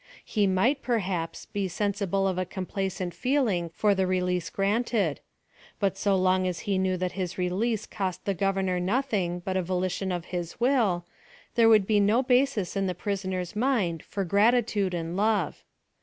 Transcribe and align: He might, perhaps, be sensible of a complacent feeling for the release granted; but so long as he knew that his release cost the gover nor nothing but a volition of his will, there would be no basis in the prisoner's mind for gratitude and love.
He 0.25 0.47
might, 0.47 0.81
perhaps, 0.81 1.45
be 1.45 1.67
sensible 1.67 2.27
of 2.27 2.39
a 2.39 2.43
complacent 2.43 3.13
feeling 3.13 3.69
for 3.69 3.93
the 3.93 4.07
release 4.07 4.49
granted; 4.49 5.19
but 5.79 5.95
so 5.95 6.15
long 6.15 6.47
as 6.47 6.61
he 6.61 6.79
knew 6.79 6.97
that 6.97 7.11
his 7.11 7.37
release 7.37 7.85
cost 7.85 8.25
the 8.25 8.33
gover 8.33 8.65
nor 8.65 8.79
nothing 8.79 9.41
but 9.45 9.55
a 9.57 9.61
volition 9.61 10.11
of 10.11 10.25
his 10.33 10.59
will, 10.59 11.05
there 11.53 11.69
would 11.69 11.85
be 11.85 11.99
no 11.99 12.23
basis 12.23 12.75
in 12.75 12.87
the 12.87 12.95
prisoner's 12.95 13.55
mind 13.55 14.01
for 14.01 14.25
gratitude 14.25 14.95
and 14.95 15.15
love. 15.15 15.63